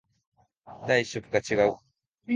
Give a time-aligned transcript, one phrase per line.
[0.87, 1.77] 第一色が違う